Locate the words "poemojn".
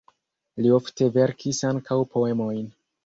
2.15-2.65